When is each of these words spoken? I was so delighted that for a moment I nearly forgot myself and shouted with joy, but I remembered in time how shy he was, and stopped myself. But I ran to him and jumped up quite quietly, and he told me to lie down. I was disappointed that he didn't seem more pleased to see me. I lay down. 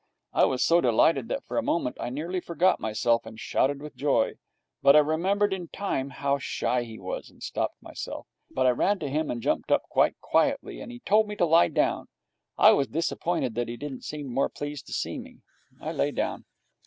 I 0.33 0.45
was 0.45 0.63
so 0.63 0.81
delighted 0.81 1.27
that 1.27 1.43
for 1.45 1.59
a 1.59 1.61
moment 1.61 1.95
I 1.99 2.09
nearly 2.09 2.39
forgot 2.39 2.79
myself 2.79 3.23
and 3.23 3.39
shouted 3.39 3.83
with 3.83 3.95
joy, 3.95 4.31
but 4.81 4.95
I 4.95 4.99
remembered 4.99 5.53
in 5.53 5.67
time 5.67 6.09
how 6.09 6.39
shy 6.39 6.81
he 6.81 6.97
was, 6.97 7.29
and 7.29 7.43
stopped 7.43 7.75
myself. 7.83 8.25
But 8.49 8.65
I 8.65 8.71
ran 8.71 8.97
to 8.97 9.09
him 9.11 9.29
and 9.29 9.43
jumped 9.43 9.71
up 9.71 9.83
quite 9.91 10.19
quietly, 10.19 10.81
and 10.81 10.91
he 10.91 11.01
told 11.01 11.27
me 11.27 11.35
to 11.35 11.45
lie 11.45 11.67
down. 11.69 12.07
I 12.57 12.71
was 12.71 12.87
disappointed 12.87 13.53
that 13.53 13.67
he 13.67 13.77
didn't 13.77 14.03
seem 14.03 14.25
more 14.33 14.49
pleased 14.49 14.87
to 14.87 14.91
see 14.93 15.19
me. 15.19 15.41
I 15.79 15.91
lay 15.91 16.09
down. 16.09 16.45